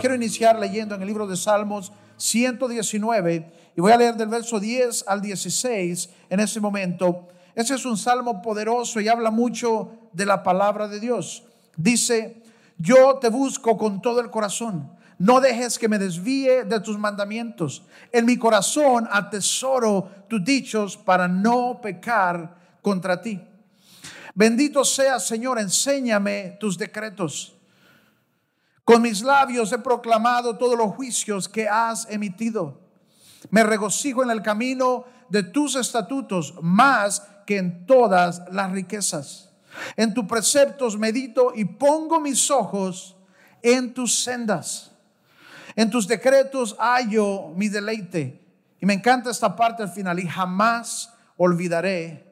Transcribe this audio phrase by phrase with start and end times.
[0.00, 4.58] quiero iniciar leyendo en el libro de Salmos 119 y voy a leer del verso
[4.58, 7.28] 10 al 16 en ese momento.
[7.54, 11.44] Ese es un salmo poderoso y habla mucho de la palabra de Dios.
[11.76, 12.42] Dice,
[12.78, 14.90] yo te busco con todo el corazón.
[15.18, 17.82] No dejes que me desvíe de tus mandamientos.
[18.10, 23.38] En mi corazón atesoro tus dichos para no pecar contra ti.
[24.34, 27.59] Bendito sea, Señor, enséñame tus decretos.
[28.90, 32.80] Con mis labios he proclamado todos los juicios que has emitido.
[33.48, 39.52] Me regocijo en el camino de tus estatutos más que en todas las riquezas.
[39.96, 43.16] En tus preceptos medito y pongo mis ojos
[43.62, 44.90] en tus sendas.
[45.76, 48.44] En tus decretos hallo mi deleite.
[48.80, 50.18] Y me encanta esta parte al final.
[50.18, 52.26] Y jamás olvidaré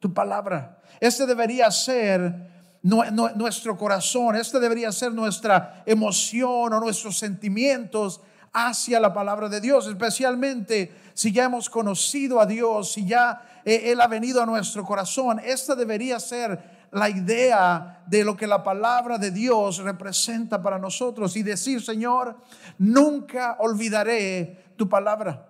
[0.00, 0.80] tu palabra.
[1.00, 8.20] Este debería ser nuestro corazón, este debería ser nuestra emoción o nuestros sentimientos
[8.52, 13.90] hacia la palabra de Dios, especialmente si ya hemos conocido a Dios, si ya eh,
[13.92, 15.40] Él ha venido a nuestro corazón.
[15.44, 21.36] Esta debería ser la idea de lo que la palabra de Dios representa para nosotros
[21.36, 22.36] y decir, Señor,
[22.78, 25.44] nunca olvidaré tu palabra.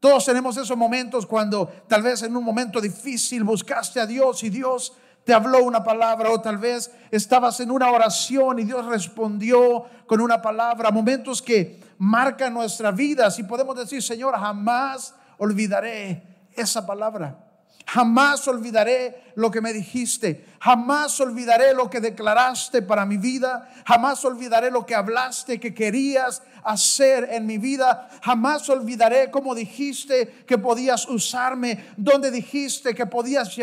[0.00, 4.50] Todos tenemos esos momentos cuando tal vez en un momento difícil buscaste a Dios y
[4.50, 4.92] Dios
[5.28, 10.22] te habló una palabra o tal vez estabas en una oración y Dios respondió con
[10.22, 10.90] una palabra.
[10.90, 13.30] Momentos que marcan nuestra vida.
[13.30, 16.22] Si podemos decir, Señor, jamás olvidaré
[16.54, 17.36] esa palabra.
[17.84, 20.46] Jamás olvidaré lo que me dijiste.
[20.60, 23.70] Jamás olvidaré lo que declaraste para mi vida.
[23.86, 28.08] Jamás olvidaré lo que hablaste que querías hacer en mi vida.
[28.22, 31.92] Jamás olvidaré cómo dijiste que podías usarme.
[31.96, 33.56] Donde dijiste que podías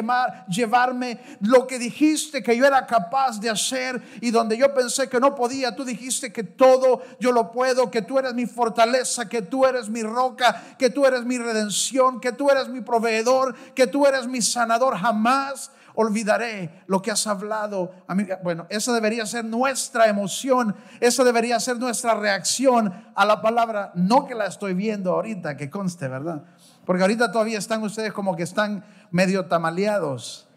[0.48, 1.20] llevarme.
[1.42, 4.02] Lo que dijiste que yo era capaz de hacer.
[4.22, 5.76] Y donde yo pensé que no podía.
[5.76, 7.92] Tú dijiste que todo yo lo puedo.
[7.92, 9.28] Que tú eres mi fortaleza.
[9.28, 10.64] Que tú eres mi roca.
[10.80, 12.22] Que tú eres mi redención.
[12.22, 13.54] Que tú eres mi proveedor.
[13.74, 14.98] Que tú eres mi sanador.
[14.98, 17.92] Jamás olvidaré lo que has hablado.
[18.44, 24.26] Bueno, esa debería ser nuestra emoción, esa debería ser nuestra reacción a la palabra, no
[24.26, 26.44] que la estoy viendo ahorita, que conste, ¿verdad?
[26.86, 30.48] Porque ahorita todavía están ustedes como que están medio tamaleados.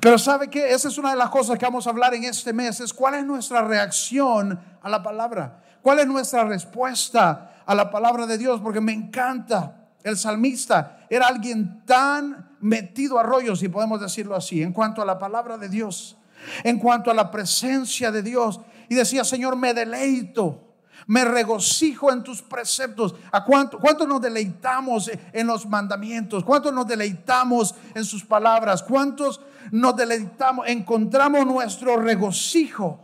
[0.00, 2.52] Pero sabe que esa es una de las cosas que vamos a hablar en este
[2.52, 7.90] mes, es cuál es nuestra reacción a la palabra, cuál es nuestra respuesta a la
[7.90, 13.68] palabra de Dios, porque me encanta el salmista era alguien tan metido a rollos, si
[13.68, 16.16] podemos decirlo así, en cuanto a la palabra de Dios,
[16.64, 18.60] en cuanto a la presencia de Dios.
[18.88, 20.72] Y decía, Señor, me deleito,
[21.06, 23.14] me regocijo en tus preceptos.
[23.32, 26.44] ¿A cuánto, cuánto nos deleitamos en los mandamientos?
[26.44, 28.82] ¿Cuánto nos deleitamos en sus palabras?
[28.82, 29.40] ¿Cuántos
[29.70, 30.66] nos deleitamos?
[30.68, 33.00] Encontramos nuestro regocijo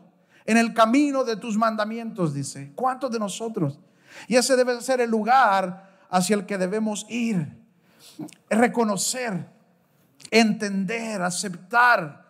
[0.47, 2.73] en el camino de tus mandamientos, dice.
[2.75, 3.79] ¿Cuántos de nosotros?
[4.29, 7.59] Y ese debe ser el lugar hacia el que debemos ir.
[8.51, 9.47] Reconocer,
[10.31, 12.27] entender, aceptar,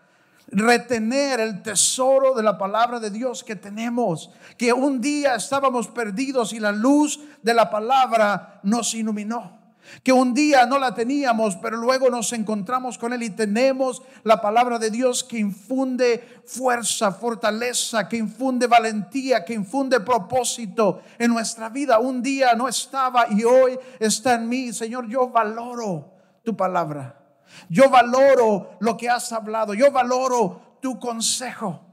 [0.48, 6.52] retener el tesoro de la palabra de Dios que tenemos, que un día estábamos perdidos
[6.52, 9.57] y la luz de la palabra nos iluminó
[10.02, 14.40] que un día no la teníamos, pero luego nos encontramos con Él y tenemos la
[14.40, 21.68] palabra de Dios que infunde fuerza, fortaleza, que infunde valentía, que infunde propósito en nuestra
[21.68, 21.98] vida.
[21.98, 24.72] Un día no estaba y hoy está en mí.
[24.72, 26.12] Señor, yo valoro
[26.42, 27.14] tu palabra.
[27.68, 29.74] Yo valoro lo que has hablado.
[29.74, 31.84] Yo valoro tu consejo.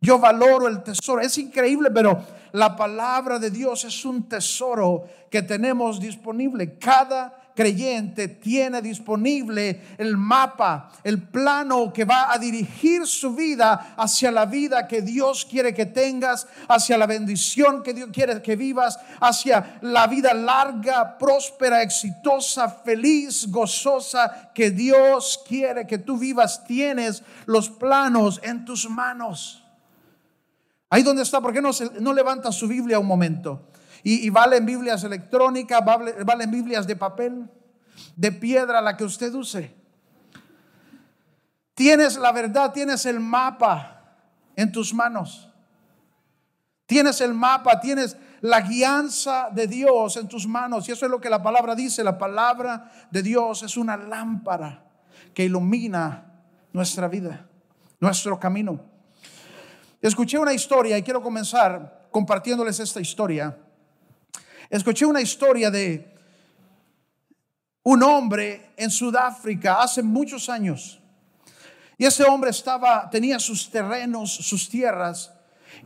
[0.00, 1.20] Yo valoro el tesoro.
[1.22, 2.22] Es increíble, pero
[2.54, 6.78] la palabra de Dios es un tesoro que tenemos disponible.
[6.78, 14.30] Cada creyente tiene disponible el mapa, el plano que va a dirigir su vida hacia
[14.30, 19.00] la vida que Dios quiere que tengas, hacia la bendición que Dios quiere que vivas,
[19.20, 26.64] hacia la vida larga, próspera, exitosa, feliz, gozosa que Dios quiere que tú vivas.
[26.64, 29.63] Tienes los planos en tus manos.
[30.94, 33.66] Ahí donde está, ¿por qué no, no levanta su Biblia un momento?
[34.04, 35.84] Y, valen Biblias electrónicas,
[36.24, 37.50] valen Biblias de papel,
[38.14, 39.74] de piedra, la que usted use.
[41.74, 44.04] Tienes la verdad, tienes el mapa
[44.54, 45.50] en tus manos.
[46.86, 50.88] Tienes el mapa, tienes la guianza de Dios en tus manos.
[50.88, 52.04] Y eso es lo que la palabra dice.
[52.04, 54.84] La palabra de Dios es una lámpara
[55.34, 56.24] que ilumina
[56.72, 57.48] nuestra vida,
[57.98, 58.93] nuestro camino.
[60.04, 63.56] Escuché una historia y quiero comenzar compartiéndoles esta historia.
[64.68, 66.14] Escuché una historia de
[67.84, 71.00] un hombre en Sudáfrica hace muchos años.
[71.96, 75.32] Y ese hombre estaba tenía sus terrenos, sus tierras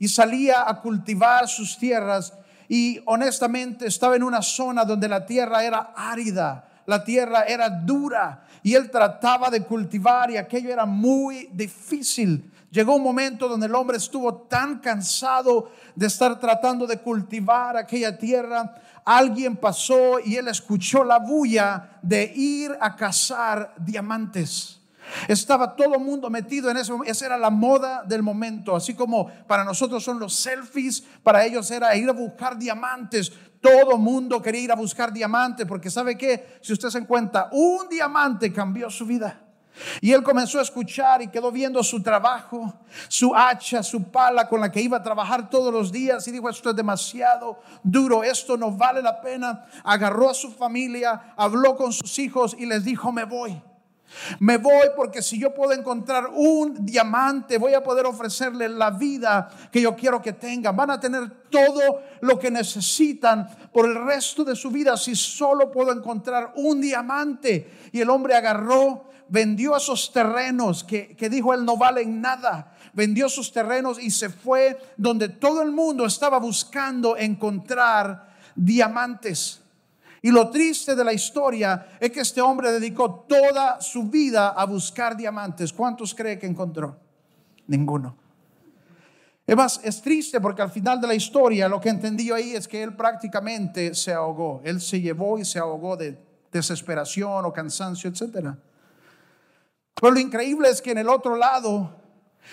[0.01, 2.33] y salía a cultivar sus tierras
[2.69, 8.49] y honestamente estaba en una zona donde la tierra era árida, la tierra era dura
[8.65, 12.53] y él trataba de cultivar y aquello era muy difícil.
[12.71, 18.19] Llegó un momento donde el hombre estuvo tan cansado de estar tratando de cultivar aquella
[18.19, 18.75] tierra.
[19.05, 24.79] Alguien pasó y él escuchó la bulla de ir a cazar diamantes.
[25.27, 27.01] Estaba todo el mundo metido en eso.
[27.05, 28.77] Esa era la moda del momento.
[28.77, 33.33] Así como para nosotros son los selfies, para ellos era ir a buscar diamantes.
[33.63, 37.49] Todo el mundo quería ir a buscar diamantes porque sabe que si usted se encuentra,
[37.51, 39.48] un diamante cambió su vida.
[40.01, 42.75] Y él comenzó a escuchar y quedó viendo su trabajo,
[43.09, 46.49] su hacha, su pala con la que iba a trabajar todos los días y dijo,
[46.49, 49.67] esto es demasiado duro, esto no vale la pena.
[49.85, 53.63] Agarró a su familia, habló con sus hijos y les dijo, me voy.
[54.39, 59.49] Me voy porque si yo puedo encontrar un diamante, voy a poder ofrecerle la vida
[59.71, 60.75] que yo quiero que tengan.
[60.77, 65.71] Van a tener todo lo que necesitan por el resto de su vida si solo
[65.71, 67.71] puedo encontrar un diamante.
[67.93, 72.75] Y el hombre agarró, vendió esos terrenos que, que dijo él no valen nada.
[72.93, 79.61] Vendió sus terrenos y se fue donde todo el mundo estaba buscando encontrar diamantes.
[80.21, 84.65] Y lo triste de la historia es que este hombre dedicó toda su vida a
[84.67, 85.73] buscar diamantes.
[85.73, 86.99] ¿Cuántos cree que encontró?
[87.69, 88.17] Ninguno.
[89.47, 92.69] Es más, es triste porque al final de la historia lo que entendió ahí es
[92.69, 94.61] que él prácticamente se ahogó.
[94.65, 96.19] Él se llevó y se ahogó de
[96.53, 98.49] desesperación o cansancio, etc.
[100.01, 101.95] Pero lo increíble es que en el otro lado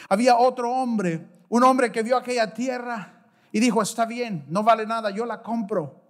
[0.10, 4.86] había otro hombre, un hombre que vio aquella tierra y dijo, está bien, no vale
[4.86, 6.02] nada, yo la compro.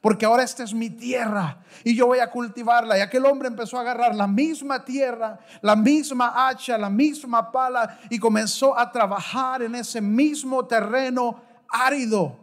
[0.00, 2.96] Porque ahora esta es mi tierra y yo voy a cultivarla.
[2.96, 7.98] Y aquel hombre empezó a agarrar la misma tierra, la misma hacha, la misma pala
[8.08, 12.38] y comenzó a trabajar en ese mismo terreno árido,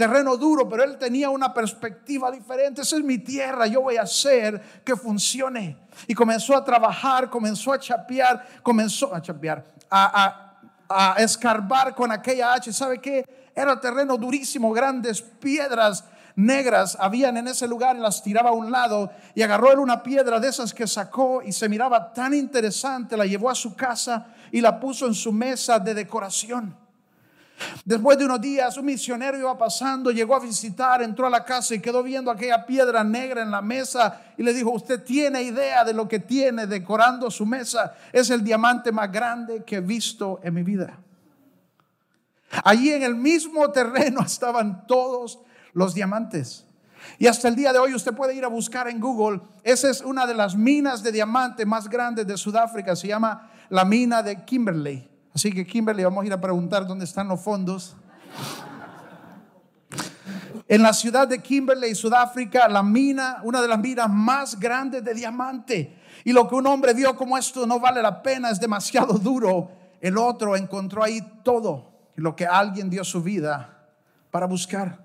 [0.00, 2.80] terreno duro, pero él tenía una perspectiva diferente.
[2.80, 5.76] Esa es mi tierra, yo voy a hacer que funcione.
[6.06, 10.46] Y comenzó a trabajar, comenzó a chapear, comenzó a chapear, a,
[11.18, 12.72] escarbar con aquella hacha.
[12.72, 13.50] ¿Sabe qué?
[13.54, 16.02] Era terreno durísimo, grandes piedras
[16.34, 20.02] negras habían en ese lugar y las tiraba a un lado y agarró él una
[20.02, 24.28] piedra de esas que sacó y se miraba tan interesante, la llevó a su casa
[24.50, 26.79] y la puso en su mesa de decoración.
[27.84, 31.74] Después de unos días, un misionero iba pasando, llegó a visitar, entró a la casa
[31.74, 35.84] y quedó viendo aquella piedra negra en la mesa y le dijo, usted tiene idea
[35.84, 37.94] de lo que tiene decorando su mesa.
[38.12, 40.98] Es el diamante más grande que he visto en mi vida.
[42.64, 45.40] Allí en el mismo terreno estaban todos
[45.72, 46.66] los diamantes.
[47.18, 50.00] Y hasta el día de hoy usted puede ir a buscar en Google, esa es
[50.02, 54.44] una de las minas de diamante más grandes de Sudáfrica, se llama la mina de
[54.44, 55.08] Kimberley.
[55.40, 57.96] Así que Kimberley, vamos a ir a preguntar dónde están los fondos.
[60.68, 65.14] En la ciudad de Kimberley, Sudáfrica, la mina, una de las minas más grandes de
[65.14, 65.96] diamante.
[66.24, 69.70] Y lo que un hombre vio como esto no vale la pena, es demasiado duro,
[70.02, 73.88] el otro encontró ahí todo lo que alguien dio su vida
[74.30, 75.02] para buscar.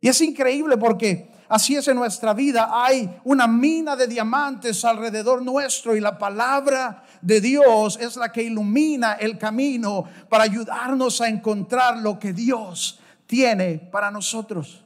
[0.00, 2.70] Y es increíble porque así es en nuestra vida.
[2.72, 8.42] Hay una mina de diamantes alrededor nuestro y la palabra de Dios es la que
[8.42, 14.84] ilumina el camino para ayudarnos a encontrar lo que Dios tiene para nosotros.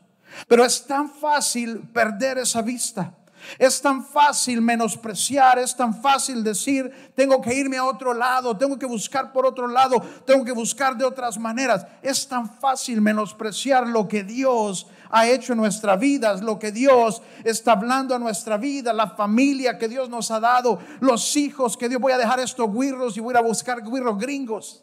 [0.49, 3.15] Pero es tan fácil perder esa vista.
[3.59, 8.79] Es tan fácil menospreciar, es tan fácil decir, tengo que irme a otro lado, tengo
[8.79, 11.85] que buscar por otro lado, tengo que buscar de otras maneras.
[12.03, 17.23] Es tan fácil menospreciar lo que Dios ha hecho en nuestra vida, lo que Dios
[17.45, 21.89] está hablando a nuestra vida, la familia que Dios nos ha dado, los hijos que
[21.89, 24.83] Dios voy a dejar estos guirros y voy a buscar guirros gringos.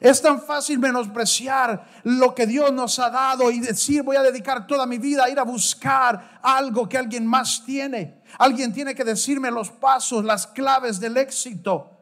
[0.00, 4.66] Es tan fácil menospreciar lo que Dios nos ha dado y decir voy a dedicar
[4.66, 8.22] toda mi vida a ir a buscar algo que alguien más tiene.
[8.38, 11.95] Alguien tiene que decirme los pasos, las claves del éxito.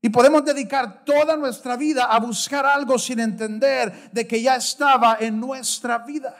[0.00, 5.16] Y podemos dedicar toda nuestra vida a buscar algo sin entender de que ya estaba
[5.20, 6.36] en nuestra vida.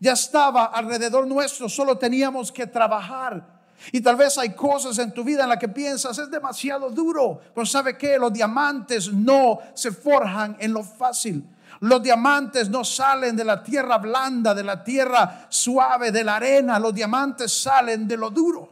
[0.00, 3.58] Ya estaba alrededor nuestro, solo teníamos que trabajar.
[3.92, 7.40] Y tal vez hay cosas en tu vida en las que piensas es demasiado duro,
[7.54, 11.44] pero sabe que los diamantes no se forjan en lo fácil.
[11.80, 16.78] Los diamantes no salen de la tierra blanda, de la tierra suave, de la arena.
[16.78, 18.68] Los diamantes salen de lo duro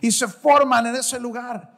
[0.00, 1.71] y se forman en ese lugar.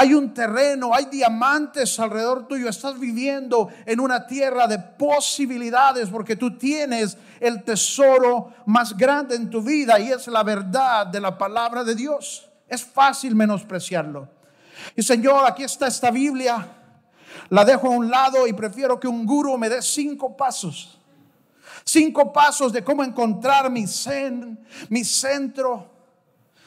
[0.00, 2.68] Hay un terreno, hay diamantes alrededor tuyo.
[2.68, 9.50] Estás viviendo en una tierra de posibilidades porque tú tienes el tesoro más grande en
[9.50, 12.48] tu vida y es la verdad de la palabra de Dios.
[12.68, 14.28] Es fácil menospreciarlo.
[14.94, 16.64] Y Señor, aquí está esta Biblia.
[17.48, 20.96] La dejo a un lado y prefiero que un gurú me dé cinco pasos.
[21.82, 25.90] Cinco pasos de cómo encontrar mi zen, mi centro.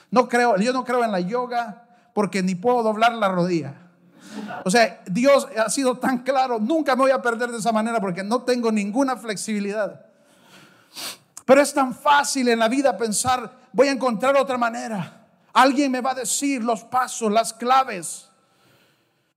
[0.10, 3.74] No creo, yo no creo en la yoga porque ni puedo doblar la rodilla.
[4.64, 8.00] O sea, Dios ha sido tan claro, nunca me voy a perder de esa manera
[8.00, 10.06] porque no tengo ninguna flexibilidad.
[11.46, 15.26] Pero es tan fácil en la vida pensar, voy a encontrar otra manera.
[15.54, 18.30] Alguien me va a decir los pasos, las claves.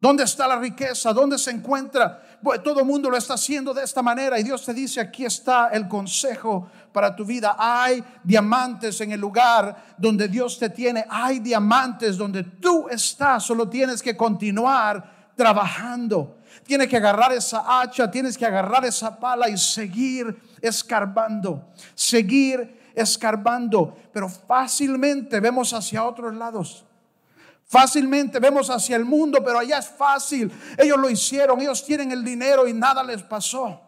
[0.00, 1.12] ¿Dónde está la riqueza?
[1.12, 2.22] ¿Dónde se encuentra?
[2.62, 5.68] Todo el mundo lo está haciendo de esta manera y Dios te dice, aquí está
[5.68, 7.56] el consejo para tu vida.
[7.58, 11.04] Hay diamantes en el lugar donde Dios te tiene.
[11.08, 13.42] Hay diamantes donde tú estás.
[13.44, 16.38] Solo tienes que continuar trabajando.
[16.64, 21.72] Tienes que agarrar esa hacha, tienes que agarrar esa pala y seguir escarbando.
[21.94, 23.96] Seguir escarbando.
[24.12, 26.84] Pero fácilmente vemos hacia otros lados.
[27.66, 30.52] Fácilmente vemos hacia el mundo, pero allá es fácil.
[30.76, 33.80] Ellos lo hicieron, ellos tienen el dinero y nada les pasó.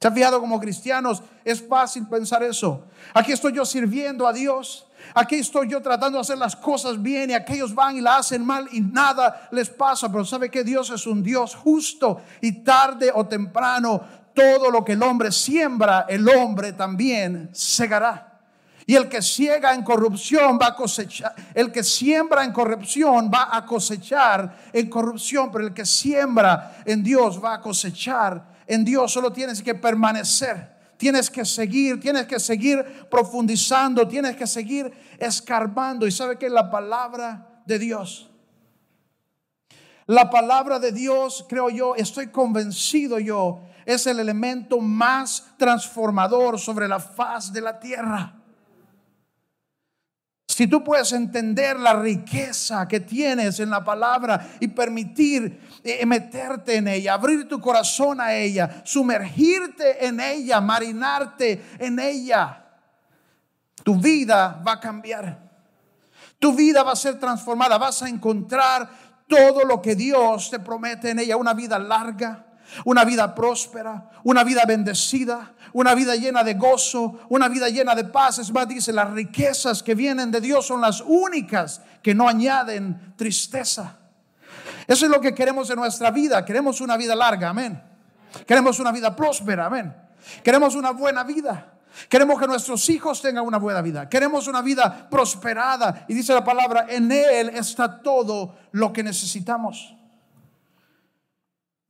[0.00, 1.22] ¿Se ha fijado como cristianos?
[1.44, 2.86] Es fácil pensar eso.
[3.14, 4.88] Aquí estoy yo sirviendo a Dios.
[5.14, 8.44] Aquí estoy yo tratando de hacer las cosas bien y aquellos van y la hacen
[8.44, 10.10] mal y nada les pasa.
[10.10, 14.00] Pero sabe que Dios es un Dios justo y tarde o temprano
[14.34, 18.31] todo lo que el hombre siembra, el hombre también segará.
[18.86, 23.56] Y el que ciega en corrupción va a cosechar, el que siembra en corrupción va
[23.56, 29.12] a cosechar en corrupción, pero el que siembra en Dios va a cosechar en Dios.
[29.12, 36.06] Solo tienes que permanecer, tienes que seguir, tienes que seguir profundizando, tienes que seguir escarbando.
[36.06, 38.30] Y sabe que la palabra de Dios,
[40.06, 46.88] la palabra de Dios, creo yo, estoy convencido yo, es el elemento más transformador sobre
[46.88, 48.41] la faz de la tierra.
[50.52, 56.76] Si tú puedes entender la riqueza que tienes en la palabra y permitir eh, meterte
[56.76, 62.66] en ella, abrir tu corazón a ella, sumergirte en ella, marinarte en ella,
[63.82, 65.38] tu vida va a cambiar.
[66.38, 68.90] Tu vida va a ser transformada, vas a encontrar
[69.26, 72.44] todo lo que Dios te promete en ella, una vida larga,
[72.84, 78.04] una vida próspera, una vida bendecida, una vida llena de gozo, una vida llena de
[78.04, 78.38] paz.
[78.38, 83.14] Es más, dice, las riquezas que vienen de Dios son las únicas que no añaden
[83.16, 83.98] tristeza.
[84.86, 86.44] Eso es lo que queremos en nuestra vida.
[86.44, 87.80] Queremos una vida larga, amén.
[88.46, 89.94] Queremos una vida próspera, amén.
[90.42, 91.68] Queremos una buena vida.
[92.08, 94.08] Queremos que nuestros hijos tengan una buena vida.
[94.08, 96.04] Queremos una vida prosperada.
[96.08, 99.94] Y dice la palabra, en Él está todo lo que necesitamos.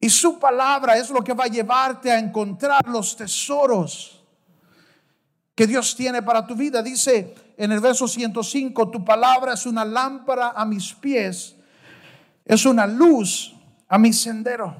[0.03, 4.21] Y su palabra es lo que va a llevarte a encontrar los tesoros
[5.55, 6.83] que Dios tiene para tu vida.
[6.83, 11.55] Dice en el verso 105, tu palabra es una lámpara a mis pies,
[12.45, 13.55] es una luz
[13.87, 14.75] a mi sendero.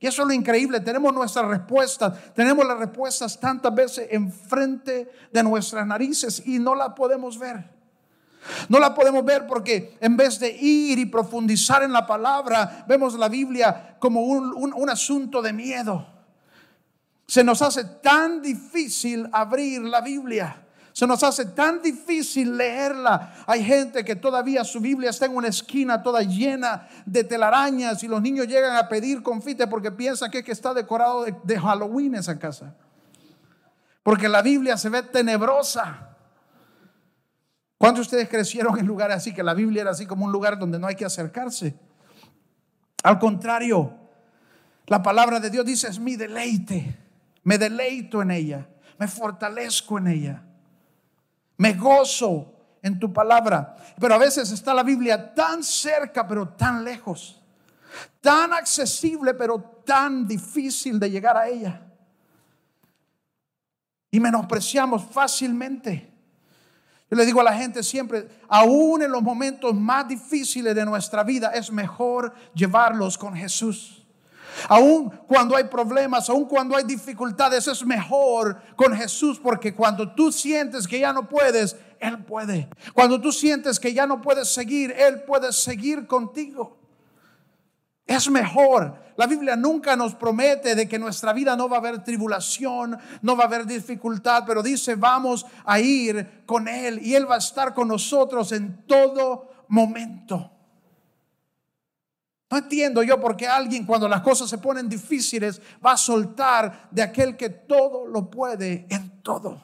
[0.00, 5.42] Y eso es lo increíble, tenemos nuestras respuestas, tenemos las respuestas tantas veces enfrente de
[5.44, 7.77] nuestras narices y no la podemos ver.
[8.68, 13.14] No la podemos ver porque en vez de ir y profundizar en la palabra, vemos
[13.14, 16.06] la Biblia como un, asunto de miedo.
[17.26, 20.64] Se nos hace tan difícil abrir la Biblia.
[20.92, 23.44] Se nos hace tan difícil leerla.
[23.46, 28.08] Hay gente que todavía su Biblia está en una esquina toda llena de telarañas y
[28.08, 32.16] los niños llegan a pedir confite porque piensan que, que está decorado de, de Halloween
[32.16, 32.74] esa casa.
[34.02, 36.07] Porque la Biblia se ve tenebrosa.
[37.78, 40.58] ¿Cuántos de ustedes crecieron en lugares así, que la Biblia era así como un lugar
[40.58, 41.76] donde no hay que acercarse?
[43.04, 43.94] Al contrario,
[44.86, 46.98] la palabra de Dios dice, es mi deleite,
[47.44, 48.66] me deleito en ella,
[48.98, 50.42] me fortalezco en ella,
[51.56, 53.76] me gozo en tu palabra.
[54.00, 57.40] Pero a veces está la Biblia tan cerca, pero tan lejos,
[58.20, 61.80] tan accesible, pero tan difícil de llegar a ella.
[64.10, 66.17] Y menospreciamos fácilmente.
[67.10, 71.22] Yo le digo a la gente siempre, aún en los momentos más difíciles de nuestra
[71.22, 74.06] vida, es mejor llevarlos con Jesús.
[74.68, 80.32] Aún cuando hay problemas, aún cuando hay dificultades, es mejor con Jesús porque cuando tú
[80.32, 82.68] sientes que ya no puedes, Él puede.
[82.92, 86.76] Cuando tú sientes que ya no puedes seguir, Él puede seguir contigo.
[88.06, 89.07] Es mejor.
[89.18, 93.36] La Biblia nunca nos promete de que nuestra vida no va a haber tribulación, no
[93.36, 97.38] va a haber dificultad, pero dice, vamos a ir con Él y Él va a
[97.38, 100.52] estar con nosotros en todo momento.
[102.48, 106.86] No entiendo yo por qué alguien cuando las cosas se ponen difíciles va a soltar
[106.92, 109.60] de aquel que todo lo puede en todo.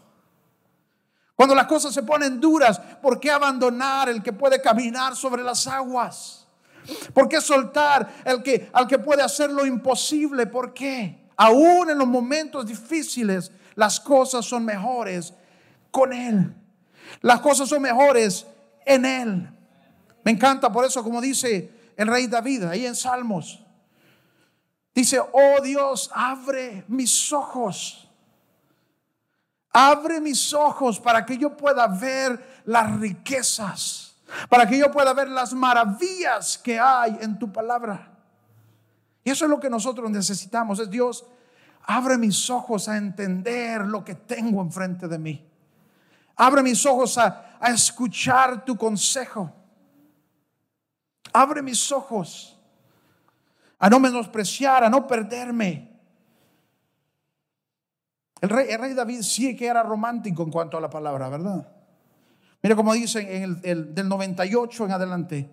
[1.37, 5.69] Cuando las cosas se ponen duras, ¿por qué abandonar el que puede caminar sobre las
[5.69, 6.44] aguas?
[7.13, 10.47] ¿Por qué soltar el que, al que puede hacer lo imposible?
[10.47, 11.25] ¿Por qué?
[11.37, 15.33] Aún en los momentos difíciles, las cosas son mejores
[15.91, 16.55] con Él.
[17.21, 18.47] Las cosas son mejores
[18.85, 19.49] en Él.
[20.25, 23.61] Me encanta por eso, como dice el rey David ahí en Salmos.
[24.95, 28.09] Dice, oh Dios, abre mis ojos.
[29.73, 34.04] Abre mis ojos para que yo pueda ver las riquezas,
[34.49, 38.11] para que yo pueda ver las maravillas que hay en tu palabra.
[39.23, 40.79] Y eso es lo que nosotros necesitamos.
[40.79, 41.25] Es Dios,
[41.83, 45.49] abre mis ojos a entender lo que tengo enfrente de mí.
[46.37, 49.53] Abre mis ojos a, a escuchar tu consejo.
[51.33, 52.55] Abre mis ojos
[53.79, 55.95] a no menospreciar, a no perderme.
[58.41, 61.67] El rey, David sí que era romántico en cuanto a la palabra, ¿verdad?
[62.65, 65.51] Mira como dice en el, del 98 en adelante.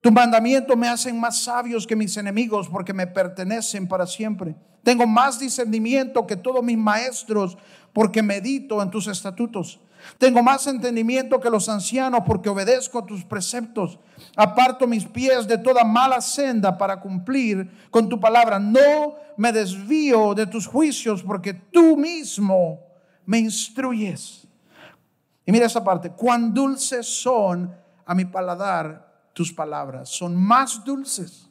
[0.00, 4.56] Tu mandamiento me hacen más sabios que mis enemigos porque me pertenecen para siempre.
[4.82, 7.58] Tengo más discernimiento que todos mis maestros
[7.92, 9.78] porque medito en tus estatutos.
[10.16, 13.98] Tengo más entendimiento que los ancianos porque obedezco tus preceptos.
[14.36, 18.58] Aparto mis pies de toda mala senda para cumplir con tu palabra.
[18.58, 22.80] No me desvío de tus juicios porque tú mismo
[23.26, 24.45] me instruyes.
[25.46, 26.10] Y mira esa parte.
[26.10, 30.08] Cuán dulces son a mi paladar tus palabras.
[30.08, 31.48] Son más dulces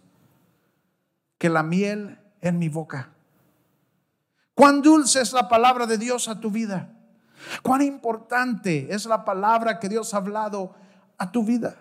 [1.38, 3.10] que la miel en mi boca.
[4.53, 6.89] Cuán dulce es la palabra de Dios a tu vida.
[7.62, 10.73] Cuán importante es la palabra que Dios ha hablado
[11.17, 11.75] a tu vida.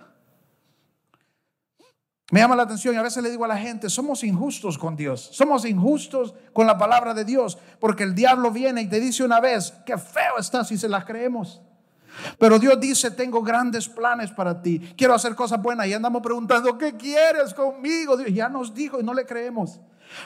[2.31, 4.96] Me llama la atención y a veces le digo a la gente, somos injustos con
[4.96, 9.24] Dios, somos injustos con la palabra de Dios, porque el diablo viene y te dice
[9.24, 11.61] una vez, qué feo estás si se las creemos.
[12.38, 16.79] Pero Dios dice, tengo grandes planes para ti, quiero hacer cosas buenas y andamos preguntando,
[16.79, 18.16] ¿qué quieres conmigo?
[18.16, 19.81] Dios ya nos dijo y no le creemos.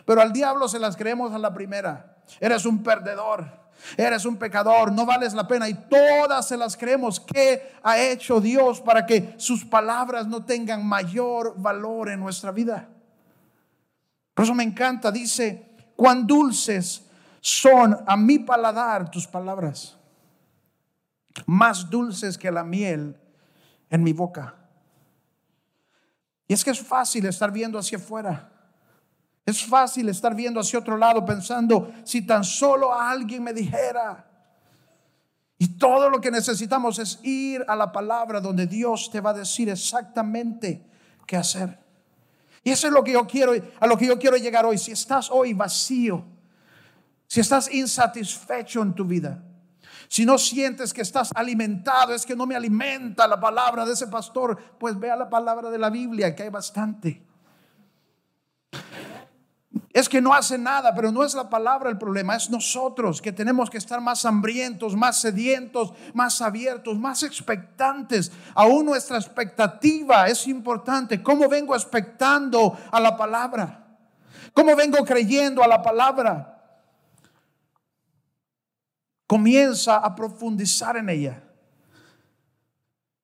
[0.04, 2.16] Pero al diablo se las creemos a la primera.
[2.40, 3.68] Eres un perdedor.
[3.96, 7.20] Eres un pecador, no vales la pena y todas se las creemos.
[7.20, 12.88] ¿Qué ha hecho Dios para que sus palabras no tengan mayor valor en nuestra vida?
[14.34, 17.02] Por eso me encanta, dice, cuán dulces
[17.40, 19.97] son a mi paladar tus palabras,
[21.46, 23.16] más dulces que la miel
[23.90, 24.54] en mi boca.
[26.46, 28.50] Y es que es fácil estar viendo hacia afuera.
[29.44, 34.26] Es fácil estar viendo hacia otro lado pensando, si tan solo alguien me dijera.
[35.58, 39.34] Y todo lo que necesitamos es ir a la palabra donde Dios te va a
[39.34, 40.84] decir exactamente
[41.26, 41.78] qué hacer.
[42.62, 44.78] Y eso es lo que yo quiero, a lo que yo quiero llegar hoy.
[44.78, 46.24] Si estás hoy vacío,
[47.26, 49.42] si estás insatisfecho en tu vida,
[50.08, 54.06] si no sientes que estás alimentado, es que no me alimenta la palabra de ese
[54.06, 57.22] pastor, pues vea la palabra de la Biblia, que hay bastante.
[59.92, 63.32] Es que no hace nada, pero no es la palabra el problema, es nosotros que
[63.32, 68.30] tenemos que estar más hambrientos, más sedientos, más abiertos, más expectantes.
[68.54, 71.22] Aún nuestra expectativa es importante.
[71.22, 73.86] ¿Cómo vengo expectando a la palabra?
[74.54, 76.57] ¿Cómo vengo creyendo a la palabra?
[79.28, 81.40] Comienza a profundizar en ella.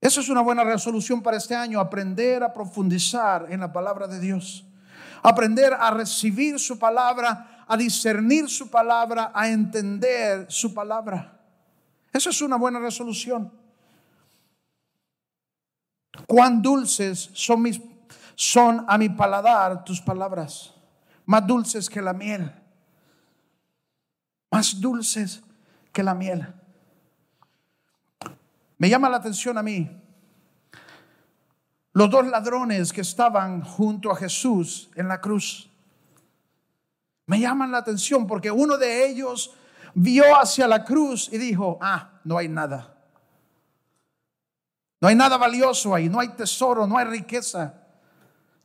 [0.00, 4.20] Eso es una buena resolución para este año, aprender a profundizar en la palabra de
[4.20, 4.64] Dios
[5.24, 11.40] aprender a recibir su palabra, a discernir su palabra, a entender su palabra.
[12.12, 13.50] Eso es una buena resolución.
[16.26, 17.80] Cuán dulces son mis
[18.36, 20.74] son a mi paladar tus palabras,
[21.24, 22.52] más dulces que la miel.
[24.50, 25.42] Más dulces
[25.94, 26.46] que la miel.
[28.76, 30.02] Me llama la atención a mí
[31.94, 35.70] los dos ladrones que estaban junto a Jesús en la cruz.
[37.26, 39.52] Me llaman la atención porque uno de ellos
[39.94, 42.94] vio hacia la cruz y dijo, ah, no hay nada.
[45.00, 47.83] No hay nada valioso ahí, no hay tesoro, no hay riqueza.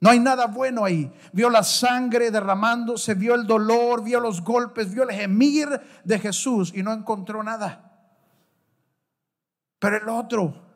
[0.01, 1.11] No hay nada bueno ahí.
[1.33, 5.69] Vio la sangre derramándose, vio el dolor, vio los golpes, vio el gemir
[6.03, 7.85] de Jesús y no encontró nada.
[9.79, 10.69] Pero el otro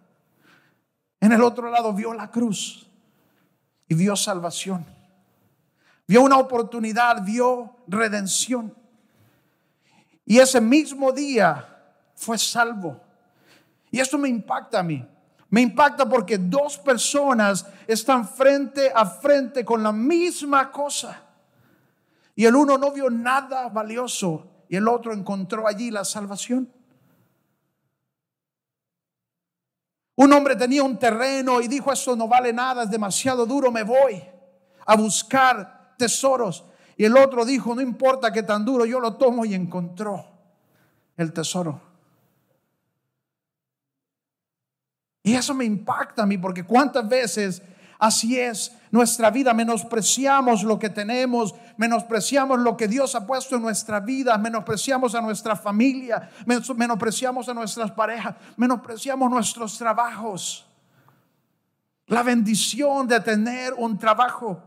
[1.23, 2.85] en el otro lado vio la cruz
[3.87, 4.85] y vio salvación.
[6.05, 8.75] Vio una oportunidad, vio redención.
[10.25, 11.81] Y ese mismo día
[12.13, 12.99] fue salvo.
[13.89, 15.07] Y esto me impacta a mí.
[15.53, 21.21] Me impacta porque dos personas están frente a frente con la misma cosa.
[22.33, 26.73] Y el uno no vio nada valioso y el otro encontró allí la salvación.
[30.15, 33.83] Un hombre tenía un terreno y dijo, eso no vale nada, es demasiado duro, me
[33.83, 34.23] voy
[34.87, 36.65] a buscar tesoros.
[36.97, 40.25] Y el otro dijo, no importa que tan duro, yo lo tomo y encontró
[41.15, 41.92] el tesoro.
[45.23, 47.61] Y eso me impacta a mí porque cuántas veces
[47.97, 53.61] así es nuestra vida, menospreciamos lo que tenemos, menospreciamos lo que Dios ha puesto en
[53.61, 60.65] nuestra vida, menospreciamos a nuestra familia, menospreciamos a nuestras parejas, menospreciamos nuestros trabajos.
[62.07, 64.61] La bendición de tener un trabajo,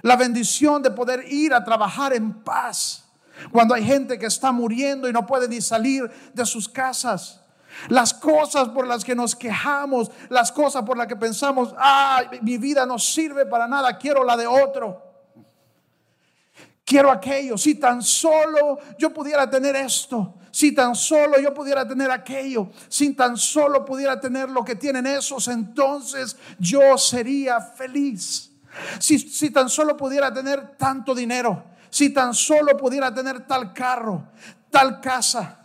[0.00, 3.04] la bendición de poder ir a trabajar en paz.
[3.52, 7.39] Cuando hay gente que está muriendo y no puede ni salir de sus casas.
[7.88, 12.58] Las cosas por las que nos quejamos, las cosas por las que pensamos, ah, mi
[12.58, 15.10] vida no sirve para nada, quiero la de otro.
[16.84, 22.10] Quiero aquello, si tan solo yo pudiera tener esto, si tan solo yo pudiera tener
[22.10, 28.50] aquello, si tan solo pudiera tener lo que tienen esos, entonces yo sería feliz.
[28.98, 34.28] Si, si tan solo pudiera tener tanto dinero, si tan solo pudiera tener tal carro,
[34.70, 35.59] tal casa.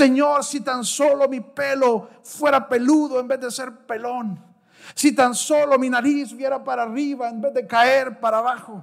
[0.00, 4.42] Señor, si tan solo mi pelo fuera peludo en vez de ser pelón.
[4.94, 8.82] Si tan solo mi nariz viera para arriba en vez de caer para abajo.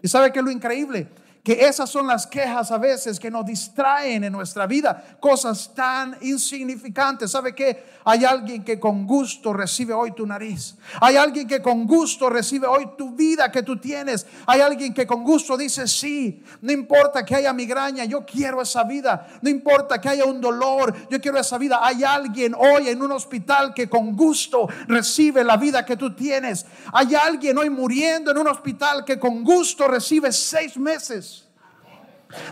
[0.00, 1.08] ¿Y sabe qué es lo increíble?
[1.42, 6.16] Que esas son las quejas a veces que nos distraen en nuestra vida, cosas tan
[6.20, 7.30] insignificantes.
[7.30, 7.82] ¿Sabe qué?
[8.04, 10.76] Hay alguien que con gusto recibe hoy tu nariz.
[11.00, 14.26] Hay alguien que con gusto recibe hoy tu vida que tú tienes.
[14.46, 18.84] Hay alguien que con gusto dice, sí, no importa que haya migraña, yo quiero esa
[18.84, 19.26] vida.
[19.40, 21.80] No importa que haya un dolor, yo quiero esa vida.
[21.82, 26.66] Hay alguien hoy en un hospital que con gusto recibe la vida que tú tienes.
[26.92, 31.29] Hay alguien hoy muriendo en un hospital que con gusto recibe seis meses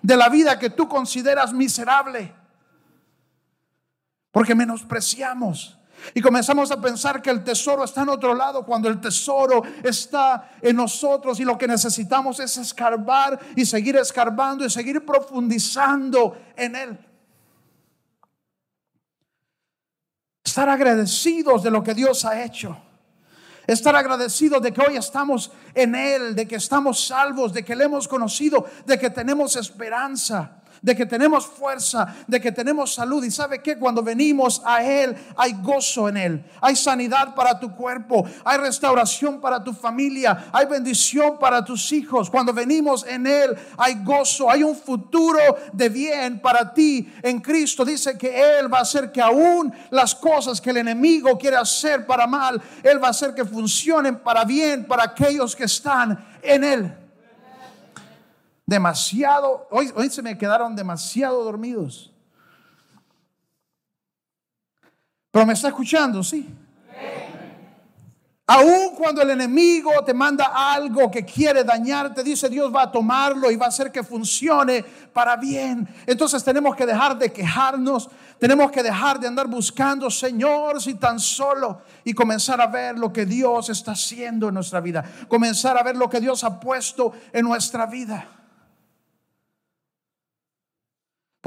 [0.03, 2.35] de la vida que tú consideras miserable.
[4.31, 5.79] Porque menospreciamos.
[6.15, 10.51] Y comenzamos a pensar que el tesoro está en otro lado cuando el tesoro está
[10.63, 16.77] en nosotros y lo que necesitamos es escarbar y seguir escarbando y seguir profundizando en
[16.77, 16.99] él.
[20.45, 22.77] Estar agradecidos de lo que Dios ha hecho.
[23.69, 27.85] Estar agradecidos de que hoy estamos en Él, de que estamos salvos, de que le
[27.85, 30.53] hemos conocido, de que tenemos esperanza
[30.83, 33.25] de que tenemos fuerza, de que tenemos salud.
[33.25, 37.75] Y sabe que cuando venimos a Él hay gozo en Él, hay sanidad para tu
[37.75, 42.31] cuerpo, hay restauración para tu familia, hay bendición para tus hijos.
[42.31, 45.39] Cuando venimos en Él hay gozo, hay un futuro
[45.73, 47.85] de bien para ti en Cristo.
[47.85, 52.07] Dice que Él va a hacer que aún las cosas que el enemigo quiere hacer
[52.07, 56.65] para mal, Él va a hacer que funcionen para bien para aquellos que están en
[56.65, 57.08] Él
[58.69, 62.13] demasiado, hoy, hoy se me quedaron demasiado dormidos.
[65.31, 66.55] Pero me está escuchando, sí.
[68.47, 73.51] Aún cuando el enemigo te manda algo que quiere dañarte, dice Dios va a tomarlo
[73.51, 75.89] y va a hacer que funcione para bien.
[76.07, 81.19] Entonces tenemos que dejar de quejarnos, tenemos que dejar de andar buscando, Señor, si tan
[81.19, 85.83] solo, y comenzar a ver lo que Dios está haciendo en nuestra vida, comenzar a
[85.83, 88.38] ver lo que Dios ha puesto en nuestra vida.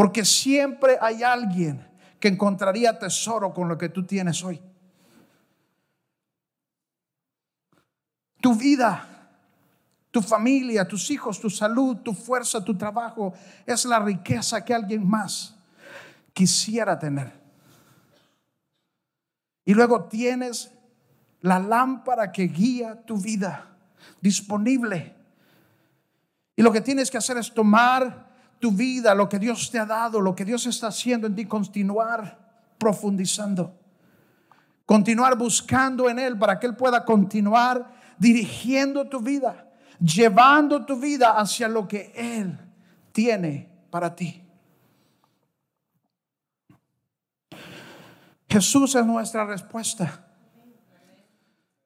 [0.01, 1.87] Porque siempre hay alguien
[2.19, 4.59] que encontraría tesoro con lo que tú tienes hoy.
[8.41, 9.29] Tu vida,
[10.09, 15.07] tu familia, tus hijos, tu salud, tu fuerza, tu trabajo es la riqueza que alguien
[15.07, 15.53] más
[16.33, 17.39] quisiera tener.
[19.65, 20.71] Y luego tienes
[21.41, 23.77] la lámpara que guía tu vida
[24.19, 25.15] disponible.
[26.55, 28.30] Y lo que tienes que hacer es tomar
[28.61, 31.45] tu vida, lo que Dios te ha dado, lo que Dios está haciendo en ti,
[31.45, 32.39] continuar
[32.77, 33.77] profundizando.
[34.85, 39.67] Continuar buscando en Él para que Él pueda continuar dirigiendo tu vida,
[39.99, 42.57] llevando tu vida hacia lo que Él
[43.11, 44.43] tiene para ti.
[48.47, 50.25] Jesús es nuestra respuesta.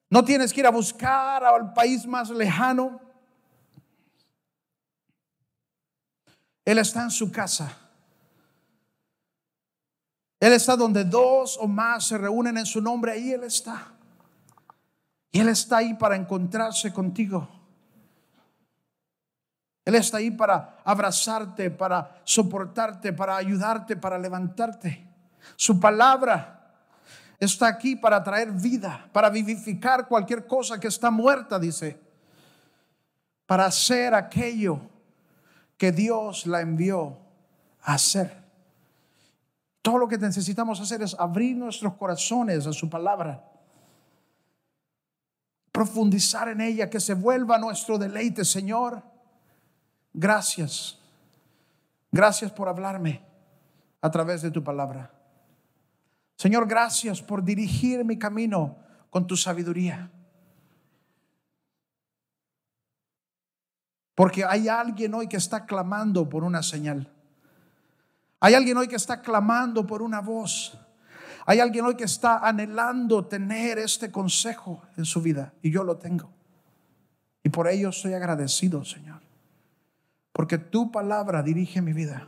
[0.10, 3.05] No tienes que ir a buscar al país más lejano.
[6.66, 7.78] Él está en su casa.
[10.40, 13.94] Él está donde dos o más se reúnen en su nombre, ahí Él está.
[15.32, 17.48] Y Él está ahí para encontrarse contigo.
[19.86, 25.08] Él está ahí para abrazarte, para soportarte, para ayudarte, para levantarte.
[25.56, 26.74] Su palabra
[27.40, 32.00] está aquí para traer vida, para vivificar cualquier cosa que está muerta, dice.
[33.46, 34.82] Para hacer aquello
[35.78, 37.18] que Dios la envió
[37.82, 38.44] a hacer.
[39.82, 43.44] Todo lo que necesitamos hacer es abrir nuestros corazones a su palabra.
[45.72, 49.04] Profundizar en ella, que se vuelva nuestro deleite, Señor.
[50.14, 50.98] Gracias.
[52.12, 53.22] Gracias por hablarme
[54.02, 55.12] a través de tu palabra.
[56.38, 58.78] Señor, gracias por dirigir mi camino
[59.10, 60.10] con tu sabiduría.
[64.16, 67.12] Porque hay alguien hoy que está clamando por una señal.
[68.40, 70.78] Hay alguien hoy que está clamando por una voz.
[71.46, 75.98] Hay alguien hoy que está anhelando tener este consejo en su vida y yo lo
[75.98, 76.32] tengo.
[77.44, 79.22] Y por ello estoy agradecido, Señor.
[80.32, 82.28] Porque tu palabra dirige mi vida.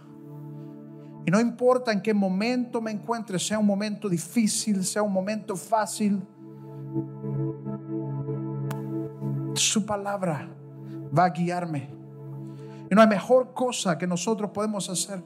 [1.25, 5.55] Y no importa en qué momento me encuentre, sea un momento difícil, sea un momento
[5.55, 6.21] fácil,
[9.55, 10.47] su palabra
[11.17, 11.89] va a guiarme.
[12.89, 15.21] Y no hay mejor cosa que nosotros podemos hacer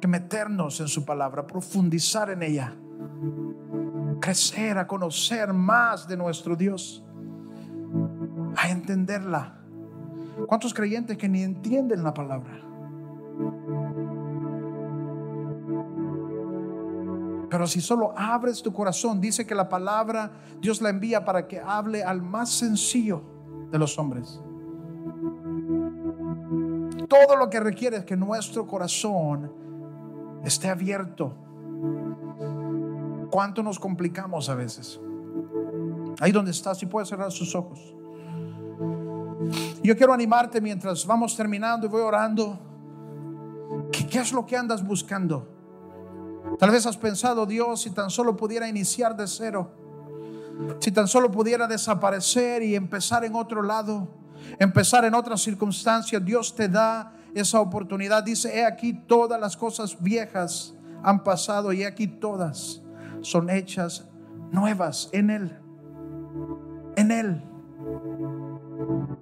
[0.00, 2.74] que meternos en su palabra, profundizar en ella,
[4.20, 7.04] crecer, a conocer más de nuestro Dios,
[8.56, 9.58] a entenderla.
[10.46, 12.60] ¿Cuántos creyentes que ni entienden la palabra?
[17.50, 21.60] Pero si solo abres tu corazón, dice que la palabra Dios la envía para que
[21.60, 23.33] hable al más sencillo
[23.74, 24.40] de los hombres.
[27.08, 29.50] Todo lo que requiere es que nuestro corazón
[30.44, 31.34] esté abierto.
[33.32, 35.00] ¿Cuánto nos complicamos a veces?
[36.20, 37.96] Ahí donde estás, si puedes cerrar sus ojos.
[39.82, 42.56] Yo quiero animarte mientras vamos terminando y voy orando.
[43.90, 45.48] ¿Qué, ¿Qué, es lo que andas buscando?
[46.60, 49.72] Tal vez has pensado, Dios, si tan solo pudiera iniciar de cero,
[50.80, 54.08] si tan solo pudiera desaparecer y empezar en otro lado
[54.58, 58.22] empezar en otras circunstancias, Dios te da esa oportunidad.
[58.22, 62.82] Dice, he aquí todas las cosas viejas han pasado y he aquí todas
[63.20, 64.06] son hechas
[64.50, 65.58] nuevas en Él.
[66.96, 67.42] En Él.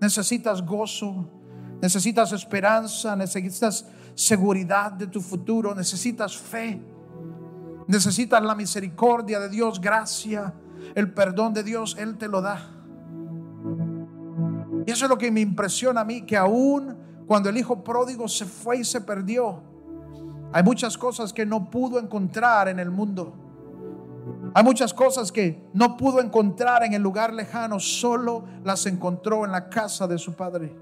[0.00, 1.28] Necesitas gozo,
[1.80, 6.80] necesitas esperanza, necesitas seguridad de tu futuro, necesitas fe,
[7.86, 10.52] necesitas la misericordia de Dios, gracia,
[10.94, 12.68] el perdón de Dios, Él te lo da.
[14.86, 18.28] Y eso es lo que me impresiona a mí, que aún cuando el hijo pródigo
[18.28, 19.62] se fue y se perdió,
[20.52, 23.34] hay muchas cosas que no pudo encontrar en el mundo.
[24.54, 29.52] Hay muchas cosas que no pudo encontrar en el lugar lejano, solo las encontró en
[29.52, 30.76] la casa de su padre.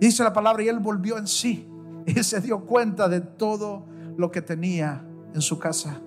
[0.00, 1.68] Dice la palabra y él volvió en sí
[2.06, 3.84] y se dio cuenta de todo
[4.16, 6.00] lo que tenía en su casa.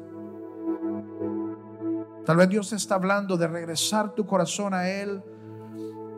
[2.26, 5.22] Tal vez Dios está hablando de regresar tu corazón a Él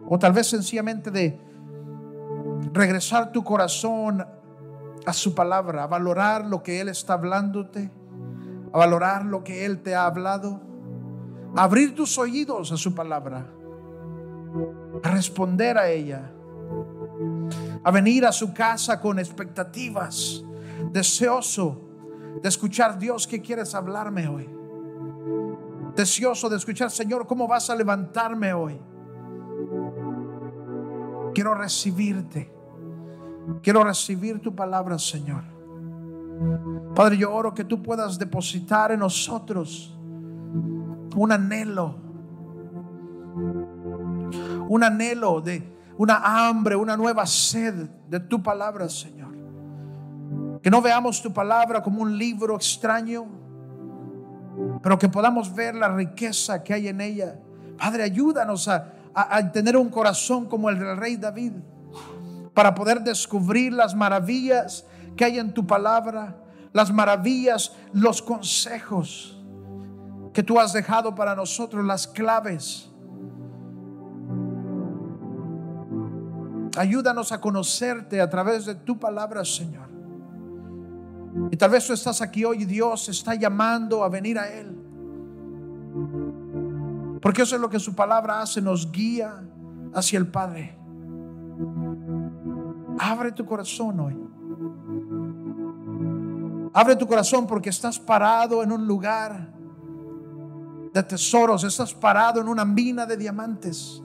[0.08, 1.38] o tal vez sencillamente de
[2.72, 4.26] regresar tu corazón
[5.06, 7.91] a su palabra, a valorar lo que Él está hablándote,
[8.72, 10.62] a valorar lo que Él te ha hablado,
[11.56, 13.46] a abrir tus oídos a su palabra,
[15.04, 16.32] a responder a ella,
[17.84, 20.43] a venir a su casa con expectativas,
[20.91, 21.82] deseoso
[22.41, 24.58] de escuchar Dios que quieres hablarme hoy.
[25.98, 28.80] Deseoso de escuchar, Señor, ¿cómo vas a levantarme hoy?
[31.34, 32.54] Quiero recibirte.
[33.64, 35.44] Quiero recibir tu palabra, Señor.
[36.94, 39.98] Padre, yo oro que tú puedas depositar en nosotros
[41.16, 41.96] un anhelo.
[44.70, 49.36] Un anhelo de una hambre, una nueva sed de tu palabra, Señor.
[50.62, 53.26] Que no veamos tu palabra como un libro extraño,
[54.82, 57.39] pero que podamos ver la riqueza que hay en ella.
[57.78, 61.54] Padre, ayúdanos a tener un corazón como el del rey David,
[62.54, 66.36] para poder descubrir las maravillas que hay en tu palabra,
[66.74, 69.38] las maravillas, los consejos
[70.34, 72.89] que tú has dejado para nosotros, las claves.
[76.78, 79.88] Ayúdanos a conocerte a través de tu palabra, Señor.
[81.52, 84.76] Y tal vez tú estás aquí hoy y Dios está llamando a venir a Él.
[87.21, 89.43] Porque eso es lo que su palabra hace, nos guía
[89.93, 90.78] hacia el Padre.
[93.00, 94.17] Abre tu corazón hoy.
[96.73, 99.54] Abre tu corazón porque estás parado en un lugar
[100.93, 104.02] de tesoros, estás parado en una mina de diamantes.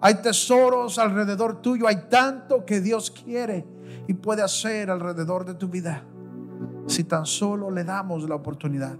[0.00, 3.66] Hay tesoros alrededor tuyo, hay tanto que Dios quiere
[4.06, 6.04] y puede hacer alrededor de tu vida
[6.86, 8.96] si tan solo le damos la oportunidad.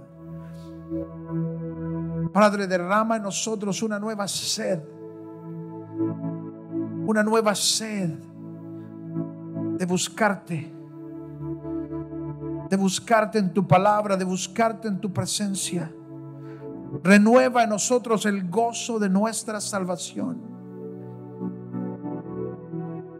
[2.32, 4.80] Padre, derrama en nosotros una nueva sed.
[7.06, 8.10] Una nueva sed
[9.78, 10.72] de buscarte.
[12.68, 15.88] de buscarte en tu palabra, de buscarte en tu presencia.
[17.04, 20.40] Renueva en nosotros el gozo de nuestra salvación.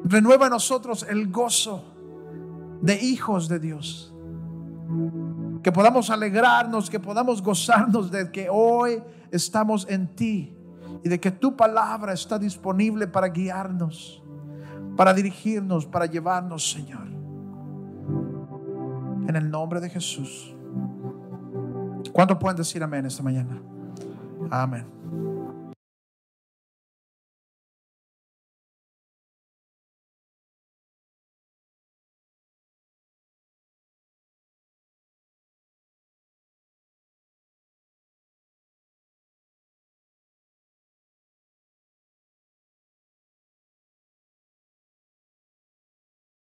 [0.04, 1.84] Renueva en nosotros el gozo
[2.80, 4.15] de hijos de Dios.
[5.62, 10.56] Que podamos alegrarnos, que podamos gozarnos de que hoy estamos en ti
[11.02, 14.22] y de que tu palabra está disponible para guiarnos,
[14.96, 17.06] para dirigirnos, para llevarnos, Señor.
[19.28, 20.54] En el nombre de Jesús.
[22.12, 23.60] ¿Cuántos pueden decir amén esta mañana?
[24.50, 24.95] Amén.